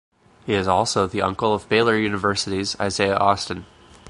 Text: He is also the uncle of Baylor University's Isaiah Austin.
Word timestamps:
He 0.47 0.55
is 0.55 0.67
also 0.67 1.05
the 1.05 1.21
uncle 1.21 1.53
of 1.53 1.69
Baylor 1.69 1.95
University's 1.95 2.75
Isaiah 2.79 3.17
Austin. 3.19 3.67